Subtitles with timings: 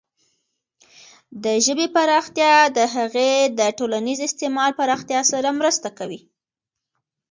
[1.43, 6.19] د ژبې پراختیا د هغې د ټولنیز استعمال پراختیا سره مرسته کوي.